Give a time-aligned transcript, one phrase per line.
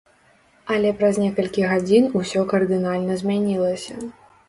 [0.75, 4.05] Але праз некалькі гадзін усё кардынальна змянілася.